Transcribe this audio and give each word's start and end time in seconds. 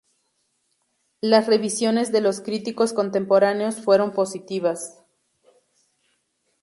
Las 1.21 1.45
revisiones 1.45 2.11
de 2.11 2.21
los 2.21 2.41
críticos 2.41 2.91
contemporáneos 2.91 3.75
fueron 3.83 4.13
positivas. 4.13 4.97